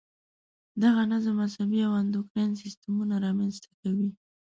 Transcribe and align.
دغه 0.83 1.01
نظم 1.11 1.35
عصبي 1.45 1.79
او 1.87 1.93
انډوکراین 2.01 2.51
سیستمونه 2.61 3.15
را 3.23 3.31
منځته 3.39 3.69
کوي. 3.81 4.09